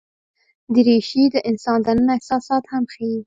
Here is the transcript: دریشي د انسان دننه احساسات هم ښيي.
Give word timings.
دریشي 0.73 1.23
د 1.33 1.35
انسان 1.49 1.79
دننه 1.85 2.11
احساسات 2.17 2.63
هم 2.71 2.83
ښيي. 2.93 3.15